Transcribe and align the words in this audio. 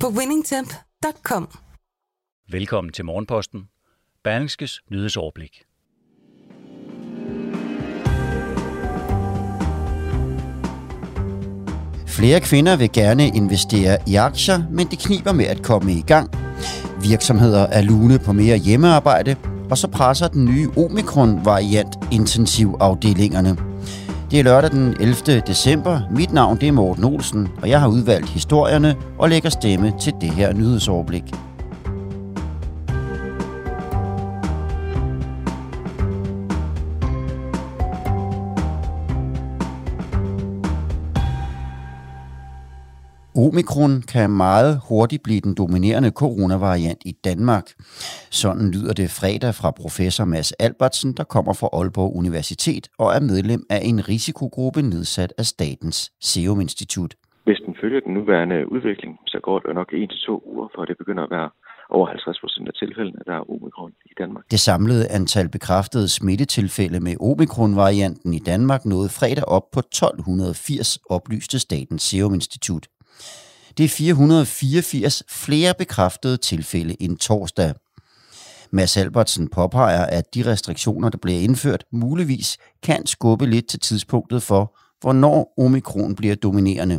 på 0.00 0.08
winningtemp.com. 0.08 1.48
Velkommen 2.48 2.92
til 2.92 3.04
Morgenposten. 3.04 3.68
Berlingskes 4.24 4.80
nyhedsoverblik. 4.90 5.62
Flere 12.06 12.40
kvinder 12.40 12.76
vil 12.76 12.92
gerne 12.92 13.28
investere 13.28 13.98
i 14.06 14.14
aktier, 14.14 14.62
men 14.70 14.86
det 14.86 14.98
kniber 14.98 15.32
med 15.32 15.44
at 15.44 15.62
komme 15.62 15.92
i 15.92 16.02
gang. 16.06 16.30
Virksomheder 17.02 17.66
er 17.66 17.82
lune 17.82 18.18
på 18.18 18.32
mere 18.32 18.56
hjemmearbejde, 18.56 19.36
og 19.70 19.78
så 19.78 19.88
presser 19.88 20.28
den 20.28 20.44
nye 20.44 20.68
omikron-variant 20.76 21.96
intensivafdelingerne. 22.12 23.65
Det 24.36 24.40
er 24.40 24.44
lørdag 24.44 24.70
den 24.70 24.96
11. 25.00 25.40
december. 25.40 26.00
Mit 26.10 26.32
navn 26.32 26.60
det 26.60 26.68
er 26.68 26.72
Morten 26.72 27.04
Olsen, 27.04 27.48
og 27.62 27.68
jeg 27.68 27.80
har 27.80 27.88
udvalgt 27.88 28.28
historierne 28.28 28.96
og 29.18 29.28
lægger 29.28 29.50
stemme 29.50 29.92
til 30.00 30.12
det 30.20 30.30
her 30.30 30.52
nyhedsoverblik. 30.52 31.22
Omikron 43.44 44.02
kan 44.12 44.30
meget 44.30 44.80
hurtigt 44.88 45.22
blive 45.22 45.40
den 45.40 45.54
dominerende 45.54 46.10
coronavariant 46.10 47.02
i 47.10 47.12
Danmark. 47.24 47.66
Sådan 48.30 48.70
lyder 48.74 48.92
det 49.00 49.08
fredag 49.20 49.54
fra 49.60 49.70
professor 49.82 50.24
Mads 50.24 50.52
Albertsen, 50.52 51.10
der 51.18 51.24
kommer 51.24 51.52
fra 51.60 51.68
Aalborg 51.72 52.16
Universitet 52.16 52.84
og 52.98 53.08
er 53.16 53.20
medlem 53.20 53.62
af 53.70 53.80
en 53.90 54.08
risikogruppe 54.08 54.82
nedsat 54.82 55.32
af 55.38 55.44
Statens 55.54 55.98
Serum 56.20 56.60
Institut. 56.60 57.14
Hvis 57.44 57.60
den 57.66 57.76
følger 57.80 58.00
den 58.00 58.14
nuværende 58.14 58.72
udvikling, 58.72 59.12
så 59.26 59.38
går 59.42 59.58
det 59.58 59.74
nok 59.74 59.92
1-2 59.92 60.52
uger, 60.52 60.68
for 60.74 60.84
det 60.84 60.96
begynder 60.98 61.24
at 61.24 61.30
være 61.30 61.50
over 61.90 62.06
50 62.06 62.40
procent 62.40 62.68
af 62.68 62.74
tilfældene, 62.82 63.20
der 63.26 63.34
er 63.40 63.50
omikron 63.54 63.92
i 64.04 64.14
Danmark. 64.18 64.44
Det 64.50 64.60
samlede 64.60 65.08
antal 65.08 65.48
bekræftede 65.48 66.08
smittetilfælde 66.08 67.00
med 67.00 67.14
omikron-varianten 67.20 68.34
i 68.34 68.38
Danmark 68.38 68.82
nåede 68.84 69.08
fredag 69.08 69.44
op 69.48 69.66
på 69.74 69.80
1280, 69.80 70.98
oplyste 71.10 71.58
Statens 71.58 72.02
Serum 72.02 72.34
Institut. 72.34 72.86
Det 73.78 73.84
er 73.84 73.94
484 73.98 75.22
flere 75.44 75.72
bekræftede 75.78 76.36
tilfælde 76.36 76.94
end 77.04 77.16
torsdag. 77.16 77.70
Mads 78.72 78.96
Albertsen 78.96 79.48
påpeger, 79.56 80.04
at 80.18 80.24
de 80.34 80.50
restriktioner, 80.50 81.08
der 81.10 81.18
bliver 81.22 81.40
indført, 81.48 81.84
muligvis 81.92 82.48
kan 82.86 83.06
skubbe 83.06 83.46
lidt 83.46 83.68
til 83.68 83.80
tidspunktet 83.80 84.40
for, 84.50 84.62
hvornår 85.00 85.54
omikron 85.64 86.14
bliver 86.16 86.34
dominerende. 86.34 86.98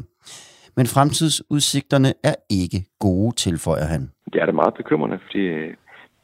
Men 0.77 0.85
fremtidsudsigterne 0.85 2.13
er 2.23 2.35
ikke 2.49 2.79
gode, 2.99 3.35
tilføjer 3.35 3.87
han. 3.93 4.01
Det 4.33 4.41
er 4.41 4.45
da 4.45 4.51
meget 4.51 4.73
bekymrende, 4.73 5.19
fordi 5.25 5.43
øh, 5.57 5.73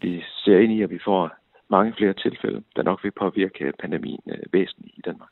vi 0.01 0.23
ser 0.43 0.57
ind 0.63 0.71
i, 0.73 0.81
at 0.81 0.89
vi 0.89 0.99
får 1.05 1.31
mange 1.69 1.93
flere 1.97 2.13
tilfælde, 2.13 2.63
der 2.75 2.83
nok 2.83 2.99
vil 3.03 3.11
påvirke 3.23 3.73
pandemien 3.81 4.23
øh, 4.31 4.53
væsentligt 4.53 4.97
i 4.97 5.01
Danmark. 5.07 5.29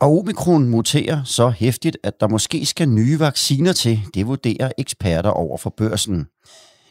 Og 0.00 0.18
omikron 0.18 0.68
muterer 0.68 1.24
så 1.24 1.50
hæftigt, 1.50 1.98
at 2.02 2.20
der 2.20 2.28
måske 2.28 2.66
skal 2.66 2.88
nye 2.88 3.20
vacciner 3.20 3.72
til, 3.72 4.00
det 4.14 4.26
vurderer 4.26 4.72
eksperter 4.78 5.30
over 5.30 5.58
for 5.58 5.74
børsen. 5.76 6.26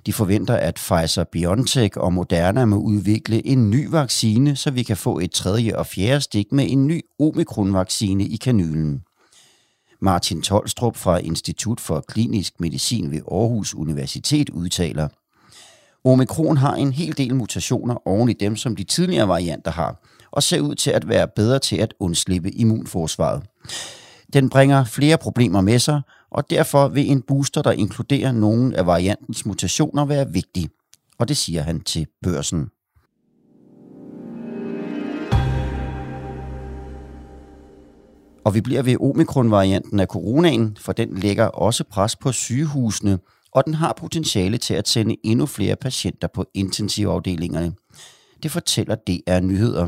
De 0.06 0.14
forventer, 0.14 0.56
at 0.56 0.80
Pfizer-BioNTech 0.80 1.90
og 1.98 2.14
Moderna 2.14 2.66
må 2.66 2.78
udvikle 2.78 3.48
en 3.48 3.70
ny 3.70 3.90
vaccine, 3.90 4.56
så 4.56 4.72
vi 4.72 4.84
kan 4.84 4.98
få 4.98 5.20
et 5.20 5.32
tredje 5.32 5.78
og 5.78 5.86
fjerde 5.86 6.22
stik 6.22 6.52
med 6.52 6.72
en 6.72 6.88
ny 6.88 7.02
omikron-vaccine 7.20 8.24
i 8.24 8.36
kanylen. 8.36 9.02
Martin 10.02 10.42
Tolstrup 10.42 10.96
fra 10.96 11.18
Institut 11.18 11.80
for 11.80 12.04
Klinisk 12.08 12.60
Medicin 12.60 13.12
ved 13.12 13.22
Aarhus 13.32 13.76
Universitet 13.76 14.50
udtaler, 14.50 15.08
Omikron 16.04 16.58
har 16.58 16.76
en 16.76 16.94
hel 16.94 17.18
del 17.18 17.36
mutationer 17.36 18.08
oven 18.08 18.30
i 18.30 18.34
dem, 18.34 18.56
som 18.56 18.76
de 18.76 18.84
tidligere 18.84 19.28
varianter 19.28 19.72
har, 19.72 20.02
og 20.32 20.44
ser 20.44 20.62
ud 20.62 20.76
til 20.76 20.92
at 20.92 21.08
være 21.08 21.28
bedre 21.36 21.60
til 21.60 21.78
at 21.78 21.94
undslippe 22.00 22.52
immunforsvaret. 22.52 23.44
Den 24.34 24.50
bringer 24.50 24.84
flere 24.86 25.18
problemer 25.18 25.62
med 25.62 25.80
sig, 25.80 26.02
og 26.32 26.50
derfor 26.50 26.88
vil 26.88 27.12
en 27.12 27.22
booster, 27.22 27.62
der 27.62 27.72
inkluderer 27.72 28.32
nogle 28.32 28.78
af 28.78 28.86
variantens 28.86 29.46
mutationer, 29.46 30.06
være 30.06 30.32
vigtig. 30.32 30.70
Og 31.20 31.28
det 31.28 31.38
siger 31.38 31.62
han 31.62 31.82
til 31.82 32.08
børsen. 32.24 32.70
Og 38.46 38.54
vi 38.54 38.62
bliver 38.62 38.82
ved 38.82 38.98
omikron-varianten 39.02 40.00
af 40.00 40.08
coronaen, 40.08 40.78
for 40.80 40.94
den 40.94 41.18
lægger 41.18 41.46
også 41.46 41.84
pres 41.84 42.16
på 42.16 42.32
sygehusene, 42.32 43.20
og 43.52 43.66
den 43.66 43.74
har 43.74 43.94
potentiale 43.98 44.58
til 44.58 44.74
at 44.74 44.88
sende 44.88 45.16
endnu 45.24 45.46
flere 45.46 45.76
patienter 45.76 46.28
på 46.28 46.46
intensivafdelingerne. 46.54 47.74
Det 48.44 48.52
fortæller 48.52 48.96
DR 48.96 49.40
Nyheder. 49.40 49.88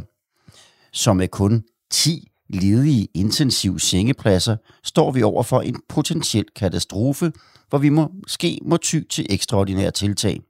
Som 0.93 1.17
med 1.17 1.27
kun 1.27 1.63
10 1.91 2.27
ledige 2.49 3.07
intensiv 3.13 3.79
sengepladser, 3.79 4.57
står 4.83 5.11
vi 5.11 5.23
over 5.23 5.43
for 5.43 5.61
en 5.61 5.75
potentiel 5.89 6.45
katastrofe, 6.55 7.31
hvor 7.69 7.77
vi 7.77 7.89
måske 7.89 8.59
må 8.65 8.77
ty 8.77 9.01
til 9.09 9.25
ekstraordinære 9.29 9.91
tiltag. 9.91 10.41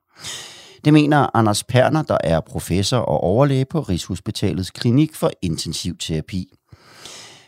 Det 0.85 0.94
mener 0.94 1.38
Anders 1.38 1.63
Perner, 1.63 2.03
der 2.03 2.17
er 2.23 2.39
professor 2.39 2.97
og 2.97 3.19
overlæge 3.19 3.66
på 3.66 3.79
Rigshospitalets 3.79 4.72
Klinik 4.72 5.16
for 5.16 5.31
Intensiv 5.41 5.97
Terapi. 5.97 6.53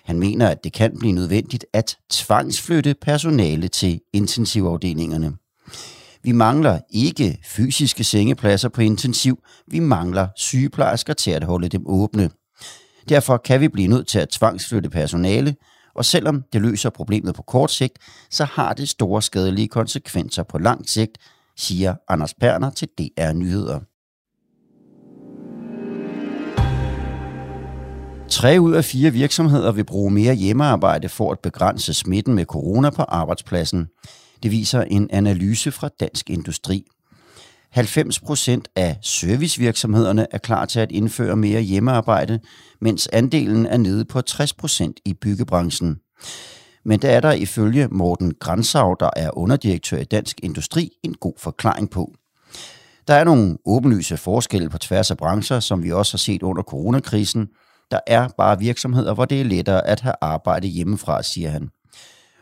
Han 0.03 0.19
mener, 0.19 0.47
at 0.47 0.63
det 0.63 0.74
kan 0.74 0.97
blive 1.00 1.13
nødvendigt 1.13 1.66
at 1.74 1.97
tvangsflytte 2.09 2.96
personale 3.01 3.68
til 3.68 4.01
intensivafdelingerne. 4.13 5.34
Vi 6.24 6.31
mangler 6.31 6.80
ikke 6.90 7.40
fysiske 7.46 8.03
sengepladser 8.03 8.69
på 8.69 8.81
intensiv, 8.81 9.44
vi 9.68 9.80
mangler 9.80 10.28
sygeplejersker 10.35 11.13
til 11.13 11.31
at 11.31 11.44
holde 11.44 11.69
dem 11.69 11.84
åbne. 11.85 12.30
Derfor 13.09 13.38
kan 13.38 13.62
vi 13.62 13.67
blive 13.67 13.88
nødt 13.88 14.07
til 14.07 14.19
at 14.19 14.29
tvangsflytte 14.29 14.89
personale, 14.89 15.56
og 15.95 16.06
selvom 16.06 16.44
det 16.53 16.62
løser 16.62 16.89
problemet 16.89 17.35
på 17.35 17.41
kort 17.41 17.72
sigt, 17.72 17.97
så 18.29 18.45
har 18.45 18.73
det 18.73 18.89
store 18.89 19.22
skadelige 19.22 19.67
konsekvenser 19.67 20.44
på 20.44 20.57
lang 20.57 20.89
sigt, 20.89 21.17
siger 21.57 21.95
Anders 22.07 22.34
Perner 22.34 22.69
til 22.69 22.88
DR 22.97 23.34
Nyheder. 23.34 23.79
Tre 28.29 28.57
ud 28.59 28.73
af 28.73 28.85
fire 28.85 29.12
virksomheder 29.12 29.72
vil 29.72 29.85
bruge 29.85 30.12
mere 30.12 30.35
hjemmearbejde 30.35 31.09
for 31.09 31.31
at 31.31 31.39
begrænse 31.39 31.94
smitten 31.94 32.33
med 32.33 32.45
corona 32.45 32.89
på 32.89 33.01
arbejdspladsen. 33.01 33.88
Det 34.44 34.51
viser 34.51 34.81
en 34.81 35.09
analyse 35.12 35.72
fra 35.72 35.89
Dansk 36.00 36.29
Industri. 36.29 36.85
90 37.72 38.20
procent 38.20 38.68
af 38.76 38.98
servicevirksomhederne 39.02 40.28
er 40.32 40.38
klar 40.38 40.66
til 40.66 40.80
at 40.80 40.92
indføre 40.92 41.36
mere 41.36 41.62
hjemmearbejde, 41.62 42.40
mens 42.82 43.08
andelen 43.14 43.66
er 43.66 43.78
nede 43.78 44.06
på 44.06 44.22
60 44.22 44.54
procent 44.54 45.00
i 45.06 45.14
byggebranchen. 45.14 45.98
Men 46.86 47.00
der 47.02 47.10
er 47.10 47.20
der 47.20 47.31
ifølge 47.31 47.88
Morten 47.88 48.34
Grænsau, 48.40 48.95
der 49.00 49.10
er 49.16 49.38
underdirektør 49.38 49.98
i 49.98 50.04
Dansk 50.04 50.40
Industri, 50.44 50.90
en 51.04 51.13
god 51.13 51.34
forklaring 51.38 51.90
på. 51.90 52.13
Der 53.07 53.13
er 53.13 53.24
nogle 53.24 53.57
åbenlyse 53.66 54.18
forskelle 54.18 54.69
på 54.69 54.78
tværs 54.78 55.12
af 55.12 55.18
brancher, 55.18 55.60
som 55.60 55.84
vi 55.84 55.92
også 55.92 56.13
har 56.13 56.18
set 56.18 56.44
under 56.44 56.63
coronakrisen. 56.63 57.48
Der 57.92 58.00
er 58.07 58.28
bare 58.38 58.60
virksomheder, 58.60 59.13
hvor 59.13 59.25
det 59.25 59.42
er 59.42 59.45
lettere 59.45 59.88
at 59.88 60.00
have 60.00 60.16
arbejde 60.22 60.68
hjemmefra, 60.68 61.24
siger 61.24 61.50
han. 61.50 61.69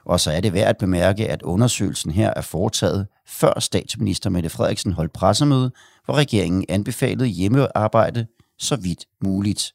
Og 0.10 0.20
så 0.20 0.32
er 0.32 0.42
det 0.42 0.54
værd 0.54 0.68
at 0.68 0.78
bemærke, 0.78 1.28
at 1.28 1.42
undersøgelsen 1.42 2.12
her 2.12 2.34
er 2.36 2.42
foretaget 2.42 3.08
før 3.28 3.60
statsminister 3.60 4.30
Mette 4.30 4.50
Frederiksen 4.50 4.94
holdt 4.94 5.14
pressemøde, 5.14 5.72
hvor 6.06 6.14
regeringen 6.14 6.66
anbefalede 6.70 7.28
hjemmearbejde 7.28 8.28
så 8.60 8.76
vidt 8.76 9.06
muligt. 9.24 9.74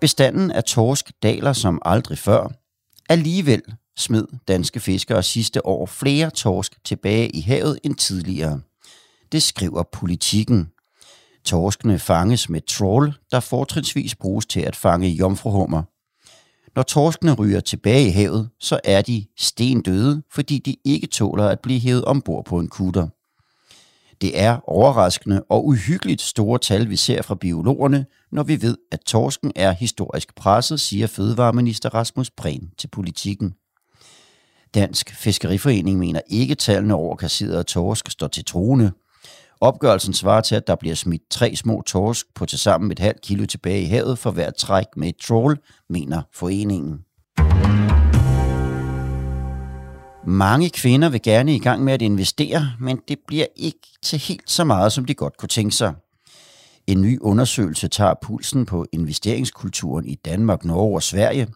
Bestanden 0.00 0.50
af 0.50 0.64
torsk 0.64 1.12
daler 1.22 1.52
som 1.52 1.82
aldrig 1.84 2.18
før. 2.18 2.52
Alligevel 3.08 3.62
smed 3.96 4.26
danske 4.48 4.80
fiskere 4.80 5.22
sidste 5.22 5.66
år 5.66 5.86
flere 5.86 6.30
torsk 6.30 6.84
tilbage 6.84 7.28
i 7.28 7.40
havet 7.40 7.78
end 7.84 7.94
tidligere. 7.94 8.60
Det 9.32 9.42
skriver 9.42 9.82
politikken. 9.92 10.68
Torskene 11.44 11.98
fanges 11.98 12.48
med 12.48 12.60
trawl, 12.60 13.14
der 13.30 13.40
fortrinsvis 13.40 14.14
bruges 14.14 14.46
til 14.46 14.60
at 14.60 14.76
fange 14.76 15.08
jomfruhummer. 15.08 15.82
Når 16.76 16.82
torskene 16.82 17.32
ryger 17.32 17.60
tilbage 17.60 18.08
i 18.08 18.10
havet, 18.10 18.48
så 18.60 18.80
er 18.84 19.02
de 19.02 19.26
stendøde, 19.36 20.22
fordi 20.30 20.58
de 20.58 20.76
ikke 20.84 21.06
tåler 21.06 21.48
at 21.48 21.60
blive 21.60 21.80
hævet 21.80 22.04
ombord 22.04 22.44
på 22.44 22.58
en 22.58 22.68
kutter. 22.68 23.08
Det 24.20 24.40
er 24.40 24.58
overraskende 24.66 25.44
og 25.48 25.66
uhyggeligt 25.66 26.22
store 26.22 26.58
tal, 26.58 26.90
vi 26.90 26.96
ser 26.96 27.22
fra 27.22 27.34
biologerne, 27.34 28.06
når 28.32 28.42
vi 28.42 28.62
ved, 28.62 28.76
at 28.92 29.00
torsken 29.00 29.52
er 29.56 29.72
historisk 29.72 30.34
presset, 30.34 30.80
siger 30.80 31.06
Fødevareminister 31.06 31.94
Rasmus 31.94 32.30
Prehn 32.30 32.70
til 32.78 32.88
politikken. 32.88 33.54
Dansk 34.74 35.14
Fiskeriforening 35.14 35.98
mener 35.98 36.20
ikke, 36.26 36.54
tallene 36.54 36.94
over 36.94 37.16
kasserede 37.16 37.62
torsk 37.62 38.10
står 38.10 38.28
til 38.28 38.44
troende. 38.44 38.92
Opgørelsen 39.60 40.14
svarer 40.14 40.40
til, 40.40 40.54
at 40.54 40.66
der 40.66 40.74
bliver 40.74 40.94
smidt 40.94 41.22
tre 41.30 41.56
små 41.56 41.82
torsk 41.86 42.26
på 42.34 42.46
tilsammen 42.46 42.90
et 42.90 42.98
halvt 42.98 43.20
kilo 43.20 43.46
tilbage 43.46 43.82
i 43.82 43.84
havet 43.84 44.18
for 44.18 44.30
hver 44.30 44.50
træk 44.50 44.86
med 44.96 45.08
et 45.08 45.16
trål, 45.16 45.58
mener 45.88 46.22
foreningen. 46.32 46.98
Mange 50.26 50.70
kvinder 50.70 51.08
vil 51.08 51.22
gerne 51.22 51.54
i 51.54 51.58
gang 51.58 51.84
med 51.84 51.92
at 51.92 52.02
investere, 52.02 52.72
men 52.80 53.00
det 53.08 53.18
bliver 53.26 53.46
ikke 53.56 53.88
til 54.02 54.18
helt 54.18 54.50
så 54.50 54.64
meget, 54.64 54.92
som 54.92 55.04
de 55.04 55.14
godt 55.14 55.36
kunne 55.36 55.48
tænke 55.48 55.74
sig. 55.74 55.94
En 56.86 57.02
ny 57.02 57.18
undersøgelse 57.20 57.88
tager 57.88 58.14
pulsen 58.22 58.66
på 58.66 58.86
investeringskulturen 58.92 60.06
i 60.06 60.14
Danmark, 60.14 60.64
Norge 60.64 60.94
og 60.94 61.02
Sverige, 61.02 61.48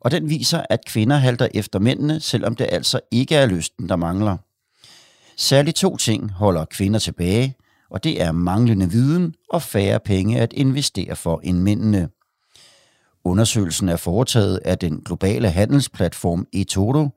og 0.00 0.10
den 0.10 0.30
viser, 0.30 0.62
at 0.70 0.84
kvinder 0.86 1.16
halter 1.16 1.48
efter 1.54 1.78
mændene, 1.78 2.20
selvom 2.20 2.56
det 2.56 2.66
altså 2.70 3.00
ikke 3.10 3.34
er 3.34 3.46
lysten, 3.46 3.88
der 3.88 3.96
mangler. 3.96 4.36
Særligt 5.42 5.76
to 5.76 5.96
ting 5.96 6.30
holder 6.30 6.64
kvinder 6.64 6.98
tilbage, 6.98 7.54
og 7.90 8.04
det 8.04 8.22
er 8.22 8.32
manglende 8.32 8.90
viden 8.90 9.34
og 9.50 9.62
færre 9.62 10.00
penge 10.00 10.40
at 10.40 10.52
investere 10.52 11.16
for 11.16 11.40
end 11.44 11.58
mændene. 11.58 12.08
Undersøgelsen 13.24 13.88
er 13.88 13.96
foretaget 13.96 14.60
af 14.64 14.78
den 14.78 15.00
globale 15.04 15.50
handelsplatform 15.50 16.46
eToro. 16.52 17.08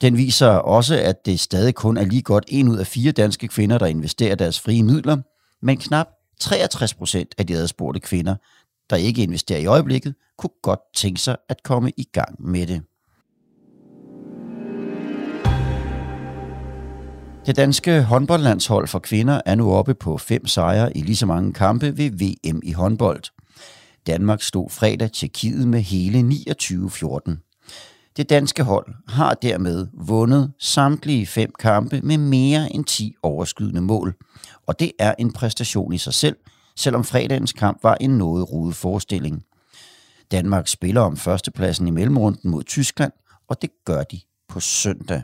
Den 0.00 0.16
viser 0.16 0.48
også, 0.48 0.98
at 0.98 1.26
det 1.26 1.40
stadig 1.40 1.74
kun 1.74 1.96
er 1.96 2.04
lige 2.04 2.22
godt 2.22 2.44
en 2.48 2.68
ud 2.68 2.76
af 2.76 2.86
fire 2.86 3.12
danske 3.12 3.48
kvinder, 3.48 3.78
der 3.78 3.86
investerer 3.86 4.34
deres 4.34 4.60
frie 4.60 4.82
midler, 4.82 5.16
men 5.62 5.76
knap 5.76 6.06
63 6.40 6.94
procent 6.94 7.34
af 7.38 7.46
de 7.46 7.56
adspurgte 7.56 8.00
kvinder, 8.00 8.34
der 8.90 8.96
ikke 8.96 9.22
investerer 9.22 9.58
i 9.58 9.66
øjeblikket, 9.66 10.14
kunne 10.38 10.50
godt 10.62 10.80
tænke 10.96 11.20
sig 11.20 11.36
at 11.48 11.62
komme 11.62 11.92
i 11.96 12.04
gang 12.12 12.46
med 12.46 12.66
det. 12.66 12.82
Det 17.46 17.56
danske 17.56 18.02
håndboldlandshold 18.02 18.88
for 18.88 18.98
kvinder 18.98 19.40
er 19.46 19.54
nu 19.54 19.72
oppe 19.72 19.94
på 19.94 20.18
fem 20.18 20.46
sejre 20.46 20.96
i 20.96 21.02
lige 21.02 21.16
så 21.16 21.26
mange 21.26 21.52
kampe 21.52 21.98
ved 21.98 22.10
VM 22.10 22.60
i 22.62 22.72
håndbold. 22.72 23.22
Danmark 24.06 24.42
stod 24.42 24.70
fredag 24.70 25.12
Tjekkiet 25.12 25.68
med 25.68 25.80
hele 25.80 26.18
29-14. 26.18 28.12
Det 28.16 28.30
danske 28.30 28.62
hold 28.62 28.94
har 29.08 29.34
dermed 29.34 29.86
vundet 29.92 30.52
samtlige 30.58 31.26
fem 31.26 31.52
kampe 31.58 32.00
med 32.00 32.18
mere 32.18 32.72
end 32.72 32.84
10 32.84 33.14
overskydende 33.22 33.80
mål, 33.80 34.14
og 34.66 34.80
det 34.80 34.92
er 34.98 35.14
en 35.18 35.32
præstation 35.32 35.92
i 35.92 35.98
sig 35.98 36.14
selv, 36.14 36.36
selvom 36.76 37.04
fredagens 37.04 37.52
kamp 37.52 37.82
var 37.82 37.96
en 38.00 38.10
noget 38.18 38.52
rude 38.52 38.72
forestilling. 38.72 39.42
Danmark 40.30 40.68
spiller 40.68 41.00
om 41.00 41.16
førstepladsen 41.16 41.88
i 41.88 41.90
mellemrunden 41.90 42.50
mod 42.50 42.62
Tyskland, 42.62 43.12
og 43.48 43.62
det 43.62 43.70
gør 43.84 44.02
de 44.02 44.20
på 44.48 44.60
søndag. 44.60 45.22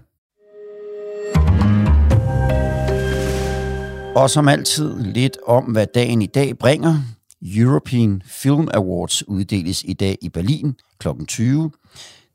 Og 4.17 4.31
som 4.31 4.49
altid 4.49 5.03
lidt 5.03 5.38
om, 5.47 5.64
hvad 5.64 5.87
dagen 5.94 6.23
i 6.23 6.26
dag 6.26 6.59
bringer. 6.59 6.94
European 7.43 8.23
Film 8.26 8.69
Awards 8.75 9.29
uddeles 9.29 9.85
i 9.85 9.93
dag 9.93 10.19
i 10.23 10.29
Berlin 10.29 10.75
kl. 10.99 11.09
20. 11.29 11.70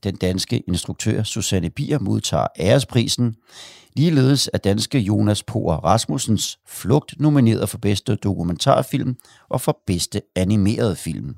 Den 0.04 0.16
danske 0.16 0.64
instruktør 0.68 1.24
Susanne 1.24 1.70
Bier 1.70 2.00
modtager 2.00 2.48
æresprisen. 2.60 3.36
Ligeledes 3.94 4.50
er 4.54 4.58
danske 4.58 5.00
Jonas 5.00 5.44
Poer 5.44 5.76
Rasmussens 5.76 6.60
Flugt 6.68 7.16
nomineret 7.20 7.70
for 7.70 7.78
bedste 7.78 8.16
dokumentarfilm 8.16 9.16
og 9.50 9.62
for 9.62 9.80
bedste 9.88 10.22
animerede 10.36 10.96
film. 10.96 11.36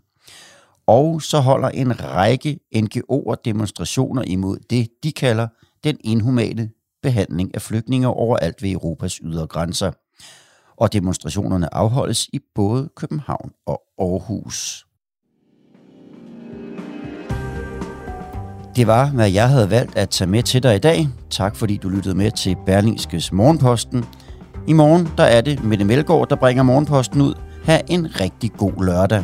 Og 0.88 1.22
så 1.22 1.40
holder 1.40 1.70
en 1.70 2.04
række 2.04 2.60
NGO'er 2.76 3.36
demonstrationer 3.46 4.24
imod 4.24 4.58
det, 4.70 4.90
de 5.04 5.12
kalder 5.12 5.48
den 5.84 5.98
inhumane 6.04 6.70
behandling 7.04 7.56
af 7.56 7.62
flygtninge 7.62 8.08
overalt 8.08 8.64
ved 8.64 8.72
Europas 8.72 9.14
ydre 9.14 9.48
grænser 9.48 9.92
og 10.80 10.94
demonstrationerne 10.94 11.74
afholdes 11.74 12.28
i 12.34 12.40
både 12.56 12.90
København 12.96 13.52
og 13.68 13.82
Aarhus. 14.00 14.86
Det 18.76 18.88
var, 18.88 19.10
hvad 19.10 19.32
jeg 19.32 19.50
havde 19.50 19.70
valgt 19.70 19.98
at 19.98 20.10
tage 20.10 20.30
med 20.30 20.44
til 20.44 20.64
dig 20.64 20.76
i 20.76 20.80
dag. 20.80 21.08
Tak 21.30 21.56
fordi 21.56 21.78
du 21.78 21.90
lyttede 21.90 22.16
med 22.16 22.32
til 22.32 22.56
Berlingskes 22.66 23.32
Morgenposten. 23.32 24.06
I 24.68 24.74
morgen 24.74 25.10
der 25.18 25.24
er 25.24 25.42
det 25.42 25.64
Mette 25.64 25.86
Melgaard, 25.86 26.30
der 26.30 26.36
bringer 26.36 26.64
Morgenposten 26.64 27.22
ud. 27.22 27.34
Ha' 27.64 27.82
en 27.88 28.20
rigtig 28.22 28.52
god 28.52 28.86
lørdag. 28.86 29.24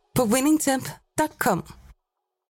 på 0.17 0.25
winningtemp.com. 0.25 1.80